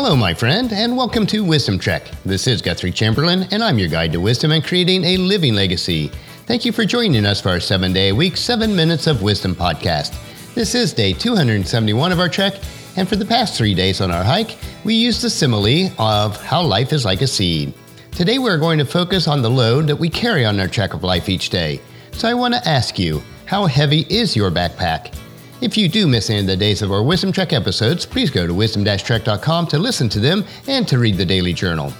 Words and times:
Hello, 0.00 0.14
my 0.14 0.32
friend, 0.32 0.72
and 0.72 0.96
welcome 0.96 1.26
to 1.26 1.42
Wisdom 1.42 1.76
Trek. 1.76 2.08
This 2.24 2.46
is 2.46 2.62
Guthrie 2.62 2.92
Chamberlain, 2.92 3.48
and 3.50 3.64
I'm 3.64 3.80
your 3.80 3.88
guide 3.88 4.12
to 4.12 4.20
wisdom 4.20 4.52
and 4.52 4.64
creating 4.64 5.02
a 5.02 5.16
living 5.16 5.54
legacy. 5.54 6.06
Thank 6.46 6.64
you 6.64 6.70
for 6.70 6.84
joining 6.84 7.26
us 7.26 7.40
for 7.40 7.48
our 7.48 7.58
seven 7.58 7.92
day 7.92 8.10
a 8.10 8.14
week, 8.14 8.36
seven 8.36 8.76
minutes 8.76 9.08
of 9.08 9.22
wisdom 9.22 9.56
podcast. 9.56 10.14
This 10.54 10.76
is 10.76 10.92
day 10.92 11.12
271 11.14 12.12
of 12.12 12.20
our 12.20 12.28
trek, 12.28 12.54
and 12.96 13.08
for 13.08 13.16
the 13.16 13.24
past 13.24 13.58
three 13.58 13.74
days 13.74 14.00
on 14.00 14.12
our 14.12 14.22
hike, 14.22 14.56
we 14.84 14.94
used 14.94 15.20
the 15.20 15.28
simile 15.28 15.90
of 15.98 16.40
how 16.44 16.62
life 16.62 16.92
is 16.92 17.04
like 17.04 17.20
a 17.20 17.26
seed. 17.26 17.74
Today, 18.12 18.38
we're 18.38 18.56
going 18.56 18.78
to 18.78 18.84
focus 18.84 19.26
on 19.26 19.42
the 19.42 19.50
load 19.50 19.88
that 19.88 19.96
we 19.96 20.08
carry 20.08 20.44
on 20.44 20.60
our 20.60 20.68
trek 20.68 20.94
of 20.94 21.02
life 21.02 21.28
each 21.28 21.50
day. 21.50 21.80
So, 22.12 22.28
I 22.28 22.34
want 22.34 22.54
to 22.54 22.68
ask 22.68 23.00
you, 23.00 23.20
how 23.46 23.66
heavy 23.66 24.06
is 24.08 24.36
your 24.36 24.52
backpack? 24.52 25.12
If 25.60 25.76
you 25.76 25.88
do 25.88 26.06
miss 26.06 26.30
any 26.30 26.38
of 26.38 26.46
the 26.46 26.56
days 26.56 26.82
of 26.82 26.92
our 26.92 27.02
Wisdom 27.02 27.32
Trek 27.32 27.52
episodes, 27.52 28.06
please 28.06 28.30
go 28.30 28.46
to 28.46 28.54
wisdom-trek.com 28.54 29.66
to 29.66 29.78
listen 29.78 30.08
to 30.10 30.20
them 30.20 30.44
and 30.68 30.86
to 30.86 31.00
read 31.00 31.16
the 31.16 31.24
daily 31.24 31.52
journal. 31.52 31.92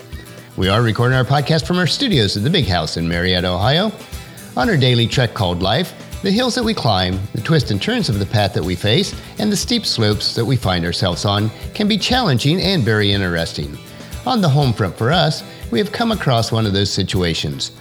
We 0.57 0.69
are 0.69 0.81
recording 0.81 1.19
our 1.19 1.25
podcast 1.25 1.67
from 1.67 1.79
our 1.79 1.87
studios 1.89 2.37
at 2.37 2.45
the 2.45 2.51
Big 2.51 2.69
House 2.69 2.97
in 2.97 3.09
Marietta, 3.09 3.49
Ohio. 3.49 3.91
On 4.57 4.71
our 4.71 4.77
daily 4.77 5.09
trek 5.09 5.35
called 5.35 5.61
Life, 5.61 5.93
the 6.23 6.31
hills 6.31 6.55
that 6.55 6.63
we 6.63 6.73
climb, 6.73 7.19
the 7.35 7.41
twists 7.41 7.73
and 7.73 7.83
turns 7.83 8.09
of 8.09 8.21
the 8.21 8.27
path 8.27 8.55
that 8.55 8.63
we 8.63 8.77
face, 8.77 9.13
and 9.41 9.51
the 9.51 9.57
steep 9.57 9.85
slopes 9.85 10.37
that 10.37 10.45
we 10.45 10.55
find 10.55 10.85
ourselves 10.85 11.25
on 11.25 11.51
can 11.75 11.89
be 11.89 11.99
challenging 11.99 12.61
and 12.61 12.85
very 12.85 13.11
interesting. 13.11 13.77
On 14.25 14.41
the 14.41 14.49
home 14.49 14.73
front 14.73 14.97
for 14.97 15.11
us, 15.11 15.43
we 15.73 15.81
have 15.81 15.91
come 15.91 16.13
across 16.13 16.53
one 16.53 16.65
of 16.65 16.73
those 16.73 16.93
situations. 16.93 17.73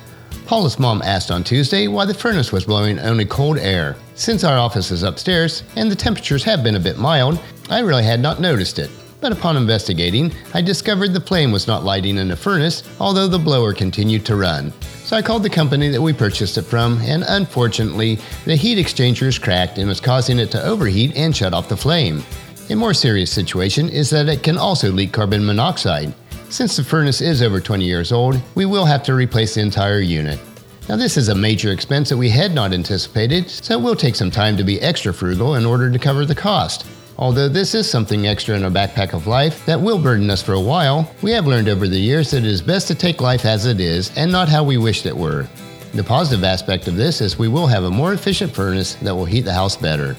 Paula's 0.45 0.79
mom 0.79 1.01
asked 1.01 1.31
on 1.31 1.43
Tuesday 1.43 1.87
why 1.87 2.05
the 2.05 2.13
furnace 2.13 2.51
was 2.51 2.65
blowing 2.65 2.99
only 2.99 3.25
cold 3.25 3.57
air. 3.57 3.95
Since 4.15 4.43
our 4.43 4.57
office 4.57 4.91
is 4.91 5.03
upstairs 5.03 5.63
and 5.75 5.91
the 5.91 5.95
temperatures 5.95 6.43
have 6.43 6.63
been 6.63 6.75
a 6.75 6.79
bit 6.79 6.97
mild, 6.97 7.39
I 7.69 7.79
really 7.79 8.03
had 8.03 8.19
not 8.19 8.39
noticed 8.39 8.79
it. 8.79 8.89
But 9.19 9.31
upon 9.31 9.57
investigating, 9.57 10.31
I 10.53 10.61
discovered 10.61 11.11
the 11.11 11.19
flame 11.19 11.51
was 11.51 11.67
not 11.67 11.83
lighting 11.83 12.17
in 12.17 12.27
the 12.27 12.35
furnace, 12.35 12.83
although 12.99 13.27
the 13.27 13.39
blower 13.39 13.73
continued 13.73 14.25
to 14.27 14.35
run. 14.35 14.71
So 15.03 15.15
I 15.17 15.21
called 15.21 15.43
the 15.43 15.49
company 15.49 15.89
that 15.89 16.01
we 16.01 16.13
purchased 16.13 16.57
it 16.57 16.63
from, 16.63 16.99
and 17.01 17.23
unfortunately, 17.27 18.19
the 18.45 18.55
heat 18.55 18.77
exchanger 18.77 19.23
is 19.23 19.39
cracked 19.39 19.79
and 19.79 19.87
was 19.87 19.99
causing 19.99 20.37
it 20.37 20.51
to 20.51 20.63
overheat 20.63 21.15
and 21.15 21.35
shut 21.35 21.53
off 21.53 21.69
the 21.69 21.75
flame. 21.77 22.23
A 22.69 22.75
more 22.75 22.93
serious 22.93 23.31
situation 23.31 23.89
is 23.89 24.09
that 24.11 24.27
it 24.27 24.43
can 24.43 24.57
also 24.57 24.91
leak 24.91 25.13
carbon 25.13 25.45
monoxide. 25.45 26.13
Since 26.49 26.77
the 26.77 26.83
furnace 26.83 27.19
is 27.19 27.41
over 27.41 27.59
20 27.59 27.83
years 27.83 28.13
old, 28.13 28.41
we 28.55 28.65
will 28.65 28.85
have 28.85 29.03
to 29.03 29.13
replace 29.13 29.55
the 29.55 29.61
entire 29.61 29.99
unit. 29.99 30.39
Now, 30.87 30.95
this 30.95 31.17
is 31.17 31.27
a 31.27 31.35
major 31.35 31.73
expense 31.73 32.07
that 32.07 32.15
we 32.15 32.29
had 32.29 32.53
not 32.53 32.71
anticipated, 32.71 33.49
so 33.49 33.77
it 33.77 33.83
will 33.83 33.97
take 33.97 34.15
some 34.15 34.31
time 34.31 34.55
to 34.55 34.63
be 34.63 34.81
extra 34.81 35.13
frugal 35.13 35.55
in 35.55 35.65
order 35.65 35.91
to 35.91 35.99
cover 35.99 36.25
the 36.25 36.33
cost. 36.33 36.87
Although 37.17 37.49
this 37.49 37.75
is 37.75 37.89
something 37.89 38.27
extra 38.27 38.55
in 38.55 38.63
our 38.63 38.71
backpack 38.71 39.13
of 39.13 39.27
life 39.27 39.65
that 39.65 39.81
will 39.81 40.01
burden 40.01 40.29
us 40.29 40.41
for 40.41 40.53
a 40.53 40.61
while, 40.61 41.11
we 41.21 41.31
have 41.31 41.47
learned 41.47 41.67
over 41.67 41.85
the 41.85 41.99
years 41.99 42.31
that 42.31 42.37
it 42.37 42.45
is 42.45 42.61
best 42.61 42.87
to 42.87 42.95
take 42.95 43.19
life 43.19 43.43
as 43.43 43.65
it 43.65 43.81
is 43.81 44.15
and 44.15 44.31
not 44.31 44.47
how 44.47 44.63
we 44.63 44.77
wished 44.77 45.05
it 45.05 45.17
were. 45.17 45.49
The 45.93 46.03
positive 46.03 46.45
aspect 46.45 46.87
of 46.87 46.95
this 46.95 47.19
is 47.19 47.37
we 47.37 47.49
will 47.49 47.67
have 47.67 47.83
a 47.83 47.91
more 47.91 48.13
efficient 48.13 48.53
furnace 48.53 48.95
that 48.95 49.15
will 49.15 49.25
heat 49.25 49.41
the 49.41 49.53
house 49.53 49.75
better. 49.75 50.15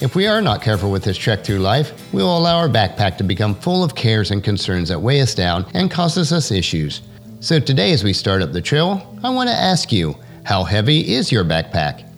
If 0.00 0.16
we 0.16 0.26
are 0.26 0.42
not 0.42 0.60
careful 0.60 0.90
with 0.90 1.04
this 1.04 1.16
trek 1.16 1.44
through 1.44 1.60
life, 1.60 2.12
we 2.12 2.20
will 2.20 2.36
allow 2.36 2.58
our 2.58 2.68
backpack 2.68 3.16
to 3.18 3.24
become 3.24 3.54
full 3.54 3.84
of 3.84 3.94
cares 3.94 4.32
and 4.32 4.42
concerns 4.42 4.88
that 4.88 5.00
weigh 5.00 5.20
us 5.20 5.34
down 5.34 5.66
and 5.72 5.88
causes 5.90 6.32
us 6.32 6.50
issues. 6.50 7.00
So 7.38 7.60
today, 7.60 7.92
as 7.92 8.02
we 8.02 8.12
start 8.12 8.42
up 8.42 8.52
the 8.52 8.60
trail, 8.60 9.16
I 9.22 9.30
want 9.30 9.48
to 9.50 9.54
ask 9.54 9.92
you 9.92 10.16
how 10.44 10.64
heavy 10.64 11.14
is 11.14 11.30
your 11.30 11.44
backpack? 11.44 12.10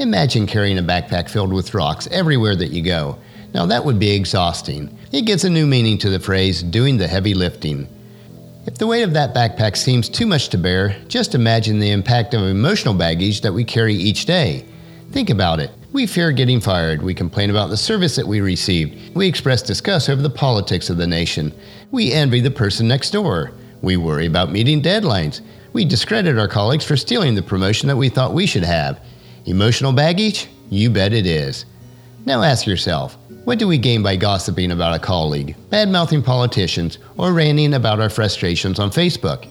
Imagine 0.00 0.46
carrying 0.46 0.78
a 0.78 0.82
backpack 0.82 1.30
filled 1.30 1.52
with 1.52 1.72
rocks 1.72 2.08
everywhere 2.10 2.56
that 2.56 2.72
you 2.72 2.82
go. 2.82 3.16
Now, 3.54 3.64
that 3.66 3.84
would 3.84 4.00
be 4.00 4.10
exhausting. 4.10 4.96
It 5.12 5.22
gives 5.22 5.44
a 5.44 5.50
new 5.50 5.66
meaning 5.66 5.98
to 5.98 6.10
the 6.10 6.20
phrase 6.20 6.62
doing 6.64 6.96
the 6.96 7.06
heavy 7.06 7.34
lifting. 7.34 7.86
If 8.66 8.78
the 8.78 8.88
weight 8.88 9.02
of 9.02 9.12
that 9.14 9.34
backpack 9.34 9.76
seems 9.76 10.08
too 10.08 10.26
much 10.26 10.48
to 10.48 10.58
bear, 10.58 10.96
just 11.06 11.36
imagine 11.36 11.78
the 11.78 11.92
impact 11.92 12.34
of 12.34 12.42
emotional 12.42 12.94
baggage 12.94 13.42
that 13.42 13.54
we 13.54 13.64
carry 13.64 13.94
each 13.94 14.26
day. 14.26 14.64
Think 15.12 15.30
about 15.30 15.60
it. 15.60 15.70
We 15.92 16.06
fear 16.06 16.30
getting 16.30 16.60
fired. 16.60 17.02
We 17.02 17.14
complain 17.14 17.50
about 17.50 17.68
the 17.68 17.76
service 17.76 18.14
that 18.14 18.26
we 18.26 18.40
received. 18.40 19.16
We 19.16 19.26
express 19.26 19.60
disgust 19.60 20.08
over 20.08 20.22
the 20.22 20.30
politics 20.30 20.88
of 20.88 20.98
the 20.98 21.06
nation. 21.06 21.52
We 21.90 22.12
envy 22.12 22.40
the 22.40 22.50
person 22.50 22.86
next 22.86 23.10
door. 23.10 23.50
We 23.82 23.96
worry 23.96 24.26
about 24.26 24.52
meeting 24.52 24.82
deadlines. 24.82 25.40
We 25.72 25.84
discredit 25.84 26.38
our 26.38 26.46
colleagues 26.46 26.84
for 26.84 26.96
stealing 26.96 27.34
the 27.34 27.42
promotion 27.42 27.88
that 27.88 27.96
we 27.96 28.08
thought 28.08 28.34
we 28.34 28.46
should 28.46 28.62
have. 28.62 29.00
Emotional 29.46 29.92
baggage? 29.92 30.48
You 30.68 30.90
bet 30.90 31.12
it 31.12 31.26
is. 31.26 31.64
Now 32.24 32.42
ask 32.42 32.66
yourself 32.66 33.16
what 33.44 33.58
do 33.58 33.66
we 33.66 33.78
gain 33.78 34.02
by 34.02 34.14
gossiping 34.14 34.70
about 34.70 34.94
a 34.94 35.00
colleague, 35.00 35.56
bad 35.70 35.88
mouthing 35.88 36.22
politicians, 36.22 36.98
or 37.16 37.32
ranting 37.32 37.74
about 37.74 37.98
our 37.98 38.10
frustrations 38.10 38.78
on 38.78 38.90
Facebook? 38.90 39.48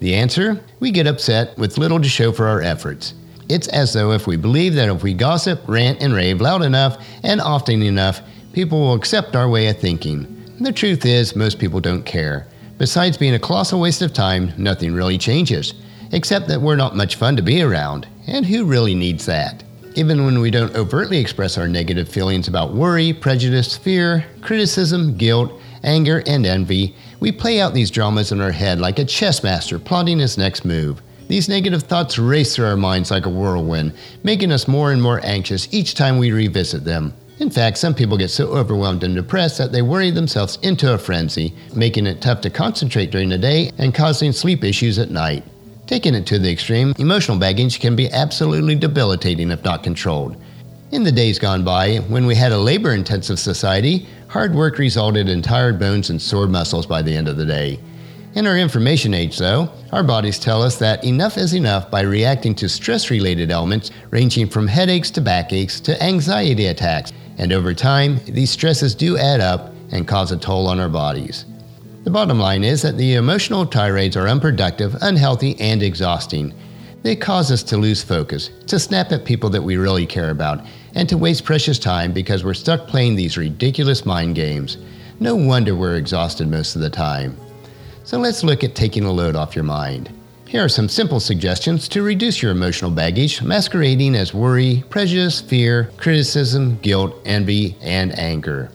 The 0.00 0.14
answer? 0.14 0.62
We 0.80 0.90
get 0.90 1.06
upset 1.06 1.56
with 1.56 1.78
little 1.78 2.00
to 2.00 2.08
show 2.08 2.32
for 2.32 2.48
our 2.48 2.60
efforts. 2.60 3.14
It's 3.50 3.66
as 3.66 3.92
though 3.92 4.12
if 4.12 4.28
we 4.28 4.36
believe 4.36 4.74
that 4.74 4.88
if 4.88 5.02
we 5.02 5.12
gossip, 5.12 5.60
rant, 5.66 6.00
and 6.00 6.14
rave 6.14 6.40
loud 6.40 6.62
enough 6.62 7.04
and 7.24 7.40
often 7.40 7.82
enough, 7.82 8.20
people 8.52 8.78
will 8.78 8.94
accept 8.94 9.34
our 9.34 9.48
way 9.48 9.66
of 9.66 9.76
thinking. 9.76 10.40
The 10.60 10.72
truth 10.72 11.04
is, 11.04 11.34
most 11.34 11.58
people 11.58 11.80
don't 11.80 12.04
care. 12.04 12.46
Besides 12.78 13.18
being 13.18 13.34
a 13.34 13.40
colossal 13.40 13.80
waste 13.80 14.02
of 14.02 14.12
time, 14.12 14.52
nothing 14.56 14.94
really 14.94 15.18
changes, 15.18 15.74
except 16.12 16.46
that 16.46 16.60
we're 16.60 16.76
not 16.76 16.94
much 16.94 17.16
fun 17.16 17.34
to 17.34 17.42
be 17.42 17.60
around. 17.60 18.06
And 18.28 18.46
who 18.46 18.64
really 18.64 18.94
needs 18.94 19.26
that? 19.26 19.64
Even 19.96 20.24
when 20.24 20.40
we 20.40 20.52
don't 20.52 20.76
overtly 20.76 21.18
express 21.18 21.58
our 21.58 21.66
negative 21.66 22.08
feelings 22.08 22.46
about 22.46 22.72
worry, 22.72 23.12
prejudice, 23.12 23.76
fear, 23.76 24.24
criticism, 24.42 25.16
guilt, 25.16 25.60
anger, 25.82 26.22
and 26.24 26.46
envy, 26.46 26.94
we 27.18 27.32
play 27.32 27.60
out 27.60 27.74
these 27.74 27.90
dramas 27.90 28.30
in 28.30 28.40
our 28.40 28.52
head 28.52 28.78
like 28.78 29.00
a 29.00 29.04
chess 29.04 29.42
master 29.42 29.80
plotting 29.80 30.20
his 30.20 30.38
next 30.38 30.64
move. 30.64 31.02
These 31.30 31.48
negative 31.48 31.84
thoughts 31.84 32.18
race 32.18 32.56
through 32.56 32.66
our 32.66 32.76
minds 32.76 33.12
like 33.12 33.24
a 33.24 33.30
whirlwind, 33.30 33.92
making 34.24 34.50
us 34.50 34.66
more 34.66 34.90
and 34.90 35.00
more 35.00 35.20
anxious 35.22 35.72
each 35.72 35.94
time 35.94 36.18
we 36.18 36.32
revisit 36.32 36.84
them. 36.84 37.14
In 37.38 37.50
fact, 37.50 37.78
some 37.78 37.94
people 37.94 38.18
get 38.18 38.30
so 38.30 38.48
overwhelmed 38.48 39.04
and 39.04 39.14
depressed 39.14 39.56
that 39.58 39.70
they 39.70 39.80
worry 39.80 40.10
themselves 40.10 40.58
into 40.62 40.92
a 40.92 40.98
frenzy, 40.98 41.54
making 41.72 42.08
it 42.08 42.20
tough 42.20 42.40
to 42.40 42.50
concentrate 42.50 43.12
during 43.12 43.28
the 43.28 43.38
day 43.38 43.70
and 43.78 43.94
causing 43.94 44.32
sleep 44.32 44.64
issues 44.64 44.98
at 44.98 45.12
night. 45.12 45.44
Taking 45.86 46.16
it 46.16 46.26
to 46.26 46.40
the 46.40 46.50
extreme, 46.50 46.94
emotional 46.98 47.38
baggage 47.38 47.78
can 47.78 47.94
be 47.94 48.10
absolutely 48.10 48.74
debilitating 48.74 49.52
if 49.52 49.62
not 49.62 49.84
controlled. 49.84 50.36
In 50.90 51.04
the 51.04 51.12
days 51.12 51.38
gone 51.38 51.62
by, 51.62 51.98
when 52.08 52.26
we 52.26 52.34
had 52.34 52.50
a 52.50 52.58
labor 52.58 52.92
intensive 52.92 53.38
society, 53.38 54.08
hard 54.26 54.52
work 54.52 54.78
resulted 54.78 55.28
in 55.28 55.42
tired 55.42 55.78
bones 55.78 56.10
and 56.10 56.20
sore 56.20 56.48
muscles 56.48 56.86
by 56.86 57.02
the 57.02 57.16
end 57.16 57.28
of 57.28 57.36
the 57.36 57.46
day. 57.46 57.78
In 58.32 58.46
our 58.46 58.56
information 58.56 59.12
age, 59.12 59.38
though, 59.38 59.68
our 59.90 60.04
bodies 60.04 60.38
tell 60.38 60.62
us 60.62 60.76
that 60.78 61.02
enough 61.02 61.36
is 61.36 61.52
enough 61.52 61.90
by 61.90 62.02
reacting 62.02 62.54
to 62.56 62.68
stress 62.68 63.10
related 63.10 63.50
elements 63.50 63.90
ranging 64.10 64.48
from 64.48 64.68
headaches 64.68 65.10
to 65.12 65.20
backaches 65.20 65.80
to 65.80 66.00
anxiety 66.00 66.66
attacks, 66.66 67.12
and 67.38 67.52
over 67.52 67.74
time, 67.74 68.20
these 68.26 68.48
stresses 68.48 68.94
do 68.94 69.18
add 69.18 69.40
up 69.40 69.72
and 69.90 70.06
cause 70.06 70.30
a 70.30 70.36
toll 70.36 70.68
on 70.68 70.78
our 70.78 70.88
bodies. 70.88 71.44
The 72.04 72.10
bottom 72.10 72.38
line 72.38 72.62
is 72.62 72.82
that 72.82 72.96
the 72.96 73.16
emotional 73.16 73.66
tirades 73.66 74.16
are 74.16 74.28
unproductive, 74.28 74.94
unhealthy, 75.00 75.58
and 75.58 75.82
exhausting. 75.82 76.54
They 77.02 77.16
cause 77.16 77.50
us 77.50 77.64
to 77.64 77.78
lose 77.78 78.00
focus, 78.00 78.50
to 78.68 78.78
snap 78.78 79.10
at 79.10 79.24
people 79.24 79.50
that 79.50 79.62
we 79.62 79.76
really 79.76 80.06
care 80.06 80.30
about, 80.30 80.64
and 80.94 81.08
to 81.08 81.18
waste 81.18 81.44
precious 81.44 81.80
time 81.80 82.12
because 82.12 82.44
we're 82.44 82.54
stuck 82.54 82.86
playing 82.86 83.16
these 83.16 83.36
ridiculous 83.36 84.06
mind 84.06 84.36
games. 84.36 84.78
No 85.18 85.34
wonder 85.34 85.74
we're 85.74 85.96
exhausted 85.96 86.48
most 86.48 86.76
of 86.76 86.82
the 86.82 86.90
time. 86.90 87.36
So 88.10 88.18
let's 88.18 88.42
look 88.42 88.64
at 88.64 88.74
taking 88.74 89.04
a 89.04 89.12
load 89.12 89.36
off 89.36 89.54
your 89.54 89.62
mind. 89.62 90.12
Here 90.48 90.64
are 90.64 90.68
some 90.68 90.88
simple 90.88 91.20
suggestions 91.20 91.88
to 91.90 92.02
reduce 92.02 92.42
your 92.42 92.50
emotional 92.50 92.90
baggage 92.90 93.40
masquerading 93.40 94.16
as 94.16 94.34
worry, 94.34 94.82
prejudice, 94.90 95.40
fear, 95.40 95.92
criticism, 95.96 96.76
guilt, 96.78 97.14
envy, 97.24 97.76
and 97.80 98.10
anger. 98.18 98.72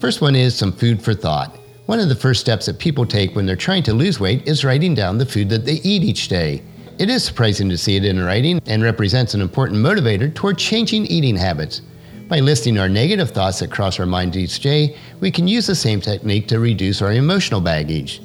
First 0.00 0.20
one 0.20 0.34
is 0.34 0.56
some 0.56 0.72
food 0.72 1.00
for 1.00 1.14
thought. 1.14 1.56
One 1.86 2.00
of 2.00 2.08
the 2.08 2.16
first 2.16 2.40
steps 2.40 2.66
that 2.66 2.80
people 2.80 3.06
take 3.06 3.36
when 3.36 3.46
they're 3.46 3.54
trying 3.54 3.84
to 3.84 3.94
lose 3.94 4.18
weight 4.18 4.48
is 4.48 4.64
writing 4.64 4.96
down 4.96 5.16
the 5.16 5.26
food 5.26 5.48
that 5.50 5.64
they 5.64 5.80
eat 5.84 6.02
each 6.02 6.26
day. 6.26 6.60
It 6.98 7.08
is 7.08 7.22
surprising 7.22 7.68
to 7.68 7.78
see 7.78 7.94
it 7.94 8.04
in 8.04 8.20
writing 8.20 8.60
and 8.66 8.82
represents 8.82 9.32
an 9.34 9.42
important 9.42 9.78
motivator 9.78 10.34
toward 10.34 10.58
changing 10.58 11.06
eating 11.06 11.36
habits. 11.36 11.82
By 12.26 12.40
listing 12.40 12.78
our 12.78 12.88
negative 12.88 13.30
thoughts 13.30 13.60
that 13.60 13.70
cross 13.70 14.00
our 14.00 14.06
mind 14.06 14.34
each 14.34 14.58
day, 14.58 14.96
we 15.20 15.30
can 15.30 15.46
use 15.46 15.68
the 15.68 15.76
same 15.76 16.00
technique 16.00 16.48
to 16.48 16.58
reduce 16.58 17.00
our 17.00 17.12
emotional 17.12 17.60
baggage. 17.60 18.20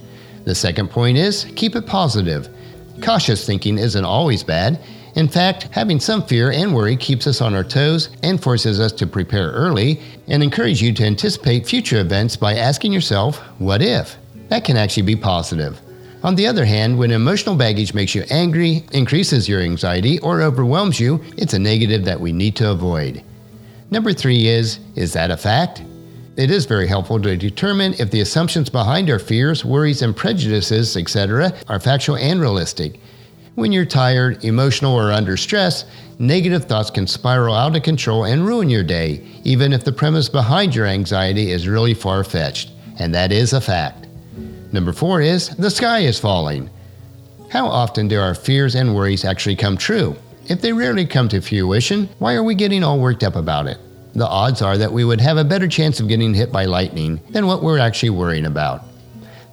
The 0.46 0.56
second 0.56 0.90
point 0.90 1.18
is 1.18 1.46
keep 1.56 1.76
it 1.76 1.86
positive. 1.86 2.50
Cautious 3.02 3.46
thinking 3.46 3.78
isn't 3.78 4.06
always 4.06 4.44
bad. 4.44 4.80
In 5.16 5.28
fact, 5.28 5.70
having 5.72 6.00
some 6.00 6.24
fear 6.24 6.52
and 6.52 6.76
worry 6.76 6.96
keeps 6.98 7.26
us 7.26 7.42
on 7.42 7.56
our 7.56 7.64
toes 7.64 8.10
and 8.22 8.42
forces 8.42 8.80
us 8.80 8.92
to 8.94 9.08
prepare 9.08 9.52
early 9.52 10.02
and 10.28 10.44
encourage 10.44 10.82
you 10.82 10.94
to 10.94 11.06
anticipate 11.06 11.66
future 11.66 12.00
events 12.00 12.36
by 12.36 12.56
asking 12.56 12.94
yourself, 12.94 13.38
what 13.60 13.82
if? 13.82 14.18
That 14.50 14.66
can 14.66 14.78
actually 14.78 15.04
be 15.04 15.16
positive. 15.16 15.80
On 16.24 16.36
the 16.36 16.48
other 16.48 16.66
hand, 16.66 16.98
when 16.98 17.12
emotional 17.12 17.56
baggage 17.56 17.94
makes 17.94 18.14
you 18.14 18.24
angry, 18.30 18.84
increases 18.92 19.48
your 19.48 19.62
anxiety, 19.62 20.20
or 20.20 20.42
overwhelms 20.42 21.00
you, 21.00 21.24
it's 21.38 21.54
a 21.54 21.60
negative 21.60 22.04
that 22.06 22.20
we 22.20 22.32
need 22.32 22.56
to 22.58 22.72
avoid. 22.72 23.24
Number 23.92 24.12
three 24.12 24.48
is 24.48 24.80
Is 24.96 25.14
that 25.14 25.32
a 25.32 25.38
fact? 25.38 25.84
It 26.38 26.52
is 26.52 26.66
very 26.66 26.88
helpful 26.88 27.22
to 27.22 27.38
determine 27.38 27.94
if 27.94 28.12
the 28.12 28.20
assumptions 28.20 28.70
behind 28.70 29.10
our 29.10 29.20
fears, 29.20 29.64
worries, 29.64 30.02
and 30.02 30.14
prejudices, 30.14 30.98
etc., 30.98 31.54
are 31.70 31.80
factual 31.80 32.18
and 32.18 32.42
realistic. 32.42 33.00
When 33.56 33.72
you're 33.72 33.86
tired, 33.86 34.44
emotional, 34.44 34.96
or 34.96 35.14
under 35.14 35.38
stress, 35.38 35.86
negative 36.20 36.66
thoughts 36.66 36.90
can 36.90 37.08
spiral 37.08 37.56
out 37.56 37.78
of 37.78 37.84
control 37.84 38.26
and 38.26 38.46
ruin 38.46 38.70
your 38.70 38.84
day, 38.84 39.26
even 39.46 39.72
if 39.72 39.86
the 39.86 39.94
premise 39.94 40.28
behind 40.28 40.76
your 40.76 40.88
anxiety 40.88 41.52
is 41.52 41.70
really 41.70 41.94
far 41.94 42.22
fetched. 42.26 42.70
And 43.00 43.16
that 43.16 43.32
is 43.32 43.54
a 43.54 43.62
fact. 43.62 44.08
Number 44.74 44.92
four 44.92 45.22
is 45.22 45.56
the 45.56 45.72
sky 45.72 46.00
is 46.00 46.20
falling. 46.20 46.70
How 47.50 47.66
often 47.68 48.10
do 48.10 48.20
our 48.20 48.36
fears 48.36 48.76
and 48.76 48.94
worries 48.94 49.24
actually 49.24 49.56
come 49.56 49.78
true? 49.78 50.18
If 50.48 50.60
they 50.60 50.74
rarely 50.74 51.06
come 51.06 51.30
to 51.30 51.40
fruition, 51.40 52.10
why 52.20 52.34
are 52.34 52.44
we 52.44 52.56
getting 52.56 52.84
all 52.84 53.00
worked 53.00 53.24
up 53.24 53.38
about 53.38 53.68
it? 53.68 53.78
The 54.16 54.28
odds 54.28 54.62
are 54.62 54.78
that 54.78 54.94
we 54.94 55.04
would 55.04 55.20
have 55.20 55.36
a 55.38 55.44
better 55.44 55.68
chance 55.68 56.00
of 56.00 56.08
getting 56.08 56.34
hit 56.34 56.52
by 56.52 56.66
lightning 56.66 57.20
than 57.32 57.48
what 57.48 57.62
we're 57.62 57.80
actually 57.80 58.12
worrying 58.12 58.46
about. 58.46 58.84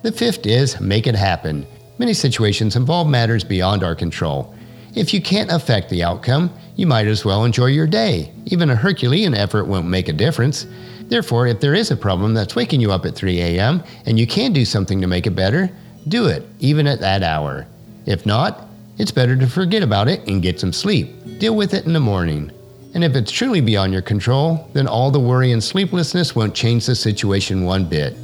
The 0.02 0.12
fifth 0.12 0.46
is 0.46 0.80
make 0.80 1.08
it 1.08 1.16
happen. 1.16 1.66
Many 1.98 2.14
situations 2.14 2.76
involve 2.76 3.08
matters 3.08 3.42
beyond 3.42 3.82
our 3.82 3.96
control. 3.96 4.54
If 4.94 5.12
you 5.12 5.20
can't 5.20 5.50
affect 5.50 5.90
the 5.90 6.04
outcome, 6.04 6.52
you 6.76 6.86
might 6.86 7.08
as 7.08 7.24
well 7.24 7.44
enjoy 7.44 7.66
your 7.66 7.86
day. 7.86 8.32
Even 8.46 8.70
a 8.70 8.76
Herculean 8.76 9.34
effort 9.34 9.64
won't 9.64 9.88
make 9.88 10.08
a 10.08 10.12
difference. 10.12 10.66
Therefore, 11.02 11.46
if 11.46 11.60
there 11.60 11.74
is 11.74 11.90
a 11.90 11.96
problem 11.96 12.32
that's 12.32 12.54
waking 12.54 12.80
you 12.80 12.92
up 12.92 13.04
at 13.04 13.16
3 13.16 13.40
a.m. 13.40 13.82
and 14.06 14.18
you 14.18 14.26
can 14.26 14.52
do 14.52 14.64
something 14.64 15.00
to 15.00 15.06
make 15.06 15.26
it 15.26 15.36
better, 15.36 15.70
do 16.06 16.26
it, 16.26 16.46
even 16.60 16.86
at 16.86 17.00
that 17.00 17.22
hour. 17.22 17.66
If 18.06 18.26
not, 18.26 18.68
it's 18.98 19.10
better 19.10 19.36
to 19.36 19.46
forget 19.46 19.82
about 19.82 20.08
it 20.08 20.26
and 20.28 20.42
get 20.42 20.60
some 20.60 20.72
sleep. 20.72 21.38
Deal 21.38 21.56
with 21.56 21.74
it 21.74 21.86
in 21.86 21.92
the 21.92 22.00
morning. 22.00 22.52
And 22.94 23.02
if 23.02 23.16
it's 23.16 23.32
truly 23.32 23.60
beyond 23.60 23.92
your 23.92 24.02
control, 24.02 24.68
then 24.74 24.86
all 24.86 25.10
the 25.10 25.20
worry 25.20 25.52
and 25.52 25.64
sleeplessness 25.64 26.36
won't 26.36 26.54
change 26.54 26.86
the 26.86 26.94
situation 26.94 27.64
one 27.64 27.86
bit. 27.86 28.16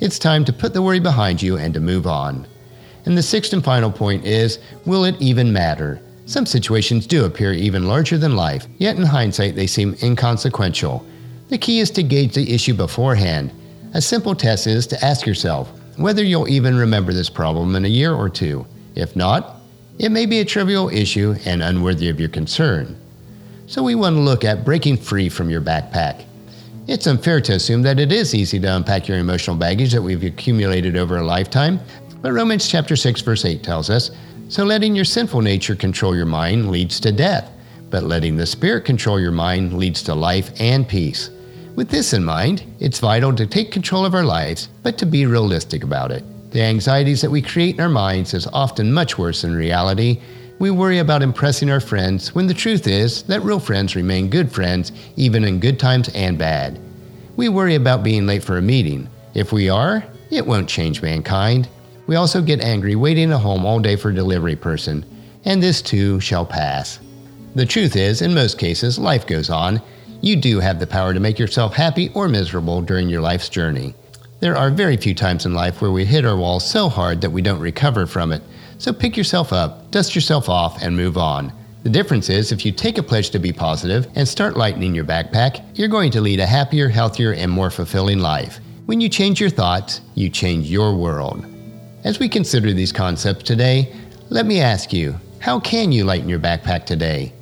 It's 0.00 0.18
time 0.18 0.44
to 0.44 0.52
put 0.52 0.74
the 0.74 0.82
worry 0.82 1.00
behind 1.00 1.42
you 1.42 1.58
and 1.58 1.74
to 1.74 1.80
move 1.80 2.06
on. 2.06 2.46
And 3.04 3.18
the 3.18 3.22
sixth 3.22 3.52
and 3.52 3.64
final 3.64 3.90
point 3.90 4.24
is 4.24 4.60
will 4.86 5.04
it 5.04 5.20
even 5.20 5.52
matter? 5.52 6.00
Some 6.26 6.46
situations 6.46 7.06
do 7.06 7.24
appear 7.24 7.52
even 7.52 7.88
larger 7.88 8.16
than 8.16 8.36
life, 8.36 8.66
yet 8.78 8.96
in 8.96 9.02
hindsight 9.02 9.56
they 9.56 9.66
seem 9.66 9.96
inconsequential. 10.02 11.04
The 11.48 11.58
key 11.58 11.80
is 11.80 11.90
to 11.92 12.02
gauge 12.02 12.34
the 12.34 12.54
issue 12.54 12.74
beforehand. 12.74 13.52
A 13.94 14.00
simple 14.00 14.34
test 14.34 14.66
is 14.66 14.86
to 14.86 15.04
ask 15.04 15.26
yourself 15.26 15.70
whether 15.96 16.22
you'll 16.22 16.48
even 16.48 16.76
remember 16.76 17.12
this 17.12 17.28
problem 17.28 17.74
in 17.74 17.84
a 17.84 17.88
year 17.88 18.14
or 18.14 18.28
two. 18.28 18.64
If 18.94 19.16
not, 19.16 19.56
it 19.98 20.10
may 20.10 20.26
be 20.26 20.40
a 20.40 20.44
trivial 20.44 20.88
issue 20.88 21.34
and 21.44 21.62
unworthy 21.62 22.08
of 22.08 22.18
your 22.18 22.28
concern. 22.28 22.96
So 23.72 23.82
we 23.82 23.94
want 23.94 24.16
to 24.16 24.20
look 24.20 24.44
at 24.44 24.66
breaking 24.66 24.98
free 24.98 25.30
from 25.30 25.48
your 25.48 25.62
backpack. 25.62 26.26
It's 26.88 27.06
unfair 27.06 27.40
to 27.40 27.54
assume 27.54 27.80
that 27.84 27.98
it 27.98 28.12
is 28.12 28.34
easy 28.34 28.60
to 28.60 28.76
unpack 28.76 29.08
your 29.08 29.16
emotional 29.16 29.56
baggage 29.56 29.92
that 29.92 30.02
we've 30.02 30.22
accumulated 30.22 30.94
over 30.94 31.16
a 31.16 31.24
lifetime, 31.24 31.80
but 32.20 32.32
Romans 32.32 32.68
chapter 32.68 32.96
6 32.96 33.22
verse 33.22 33.46
8 33.46 33.62
tells 33.62 33.88
us, 33.88 34.10
"So 34.50 34.62
letting 34.62 34.94
your 34.94 35.06
sinful 35.06 35.40
nature 35.40 35.74
control 35.74 36.14
your 36.14 36.26
mind 36.26 36.70
leads 36.70 37.00
to 37.00 37.12
death, 37.12 37.48
but 37.88 38.04
letting 38.04 38.36
the 38.36 38.44
spirit 38.44 38.84
control 38.84 39.18
your 39.18 39.32
mind 39.32 39.72
leads 39.72 40.02
to 40.02 40.14
life 40.14 40.50
and 40.60 40.86
peace." 40.86 41.30
With 41.74 41.88
this 41.88 42.12
in 42.12 42.24
mind, 42.24 42.64
it's 42.78 42.98
vital 42.98 43.32
to 43.32 43.46
take 43.46 43.70
control 43.70 44.04
of 44.04 44.14
our 44.14 44.22
lives, 44.22 44.68
but 44.82 44.98
to 44.98 45.06
be 45.06 45.24
realistic 45.24 45.82
about 45.82 46.12
it. 46.12 46.24
The 46.50 46.60
anxieties 46.60 47.22
that 47.22 47.30
we 47.30 47.40
create 47.40 47.76
in 47.76 47.80
our 47.80 47.88
minds 47.88 48.34
is 48.34 48.46
often 48.52 48.92
much 48.92 49.16
worse 49.16 49.40
than 49.40 49.56
reality. 49.56 50.18
We 50.58 50.70
worry 50.70 50.98
about 50.98 51.22
impressing 51.22 51.70
our 51.70 51.80
friends 51.80 52.34
when 52.34 52.46
the 52.46 52.54
truth 52.54 52.86
is 52.86 53.24
that 53.24 53.42
real 53.42 53.58
friends 53.58 53.96
remain 53.96 54.30
good 54.30 54.52
friends 54.52 54.92
even 55.16 55.44
in 55.44 55.58
good 55.58 55.80
times 55.80 56.08
and 56.14 56.38
bad. 56.38 56.78
We 57.36 57.48
worry 57.48 57.74
about 57.74 58.04
being 58.04 58.26
late 58.26 58.44
for 58.44 58.58
a 58.58 58.62
meeting. 58.62 59.08
If 59.34 59.52
we 59.52 59.68
are, 59.68 60.04
it 60.30 60.46
won't 60.46 60.68
change 60.68 61.02
mankind. 61.02 61.68
We 62.06 62.16
also 62.16 62.42
get 62.42 62.60
angry 62.60 62.94
waiting 62.94 63.32
at 63.32 63.40
home 63.40 63.64
all 63.64 63.80
day 63.80 63.96
for 63.96 64.10
a 64.10 64.14
delivery 64.14 64.56
person, 64.56 65.04
and 65.44 65.62
this 65.62 65.82
too 65.82 66.20
shall 66.20 66.46
pass. 66.46 67.00
The 67.54 67.66
truth 67.66 67.96
is, 67.96 68.22
in 68.22 68.34
most 68.34 68.58
cases, 68.58 68.98
life 68.98 69.26
goes 69.26 69.50
on. 69.50 69.82
You 70.20 70.36
do 70.36 70.60
have 70.60 70.78
the 70.78 70.86
power 70.86 71.12
to 71.12 71.20
make 71.20 71.38
yourself 71.38 71.74
happy 71.74 72.10
or 72.14 72.28
miserable 72.28 72.82
during 72.82 73.08
your 73.08 73.20
life's 73.20 73.48
journey. 73.48 73.94
There 74.40 74.56
are 74.56 74.70
very 74.70 74.96
few 74.96 75.14
times 75.14 75.46
in 75.46 75.54
life 75.54 75.80
where 75.80 75.92
we 75.92 76.04
hit 76.04 76.24
our 76.24 76.36
wall 76.36 76.60
so 76.60 76.88
hard 76.88 77.20
that 77.20 77.30
we 77.30 77.42
don't 77.42 77.60
recover 77.60 78.06
from 78.06 78.32
it. 78.32 78.42
So 78.82 78.92
pick 78.92 79.16
yourself 79.16 79.52
up, 79.52 79.92
dust 79.92 80.16
yourself 80.16 80.48
off, 80.48 80.82
and 80.82 80.96
move 80.96 81.16
on. 81.16 81.52
The 81.84 81.88
difference 81.88 82.28
is 82.28 82.50
if 82.50 82.66
you 82.66 82.72
take 82.72 82.98
a 82.98 83.02
pledge 83.04 83.30
to 83.30 83.38
be 83.38 83.52
positive 83.52 84.08
and 84.16 84.26
start 84.26 84.56
lightening 84.56 84.92
your 84.92 85.04
backpack, 85.04 85.64
you're 85.78 85.86
going 85.86 86.10
to 86.10 86.20
lead 86.20 86.40
a 86.40 86.46
happier, 86.46 86.88
healthier, 86.88 87.32
and 87.32 87.48
more 87.48 87.70
fulfilling 87.70 88.18
life. 88.18 88.58
When 88.86 89.00
you 89.00 89.08
change 89.08 89.40
your 89.40 89.50
thoughts, 89.50 90.00
you 90.16 90.28
change 90.28 90.68
your 90.68 90.96
world. 90.96 91.46
As 92.02 92.18
we 92.18 92.28
consider 92.28 92.72
these 92.72 92.90
concepts 92.90 93.44
today, 93.44 93.94
let 94.30 94.46
me 94.46 94.60
ask 94.60 94.92
you 94.92 95.14
how 95.38 95.60
can 95.60 95.92
you 95.92 96.02
lighten 96.02 96.28
your 96.28 96.40
backpack 96.40 96.84
today? 96.84 97.32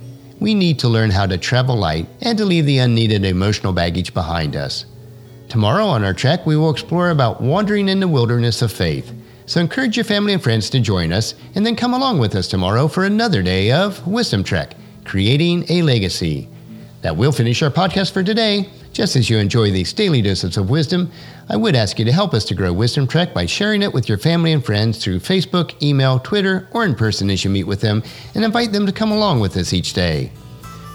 We 0.41 0.53
need 0.53 0.79
to 0.81 0.89
learn 0.89 1.09
how 1.09 1.25
to 1.25 1.39
travel 1.39 1.75
light 1.75 2.07
and 2.21 2.37
to 2.37 2.45
leave 2.45 2.67
the 2.67 2.81
unneeded 2.81 3.25
emotional 3.25 3.73
baggage 3.73 4.13
behind 4.13 4.57
us. 4.57 4.85
Tomorrow 5.49 5.87
on 5.87 6.05
our 6.05 6.13
trek, 6.13 6.45
we 6.45 6.59
will 6.59 6.69
explore 6.69 7.09
about 7.09 7.41
wandering 7.41 7.89
in 7.89 8.01
the 8.01 8.09
wilderness 8.09 8.61
of 8.61 8.71
faith. 8.71 9.15
So 9.51 9.59
encourage 9.59 9.97
your 9.97 10.05
family 10.05 10.33
and 10.33 10.41
friends 10.41 10.71
to 10.71 10.79
join 10.79 11.13
us, 11.13 11.35
and 11.57 11.67
then 11.67 11.75
come 11.75 11.93
along 11.93 12.21
with 12.21 12.37
us 12.37 12.47
tomorrow 12.47 12.87
for 12.87 13.03
another 13.03 13.43
day 13.43 13.73
of 13.73 14.07
Wisdom 14.07 14.45
Trek, 14.45 14.77
creating 15.05 15.65
a 15.69 15.83
legacy. 15.83 16.49
That 17.03 17.17
will 17.17 17.33
finish 17.33 17.61
our 17.61 17.71
podcast 17.71 18.13
for 18.13 18.23
today. 18.23 18.71
Just 18.93 19.17
as 19.17 19.29
you 19.29 19.39
enjoy 19.39 19.73
these 19.73 19.93
daily 19.93 20.23
doses 20.23 20.57
of 20.57 20.71
wisdom, 20.71 21.11
I 21.49 21.57
would 21.57 21.75
ask 21.75 21.99
you 21.99 22.05
to 22.05 22.13
help 22.13 22.33
us 22.33 22.45
to 22.45 22.55
grow 22.55 22.73
Wisdom 22.73 23.09
Trek 23.09 23.35
by 23.35 23.45
sharing 23.45 23.83
it 23.83 23.93
with 23.93 24.09
your 24.09 24.19
family 24.19 24.53
and 24.53 24.65
friends 24.65 25.03
through 25.03 25.19
Facebook, 25.19 25.83
email, 25.83 26.21
Twitter, 26.21 26.69
or 26.71 26.85
in 26.85 26.95
person 26.95 27.29
as 27.29 27.43
you 27.43 27.51
meet 27.51 27.65
with 27.65 27.81
them, 27.81 28.05
and 28.37 28.45
invite 28.45 28.71
them 28.71 28.87
to 28.87 28.93
come 28.93 29.11
along 29.11 29.41
with 29.41 29.57
us 29.57 29.73
each 29.73 29.95
day. 29.95 30.31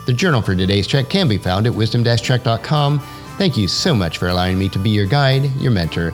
The 0.05 0.13
journal 0.13 0.41
for 0.41 0.55
today's 0.55 0.87
trek 0.87 1.09
can 1.09 1.27
be 1.27 1.37
found 1.37 1.67
at 1.67 1.75
wisdom-trek.com. 1.75 2.99
Thank 3.37 3.57
you 3.57 3.67
so 3.67 3.93
much 3.93 4.17
for 4.17 4.29
allowing 4.29 4.57
me 4.57 4.69
to 4.69 4.79
be 4.79 4.91
your 4.91 5.07
guide, 5.07 5.43
your 5.57 5.71
mentor, 5.71 6.13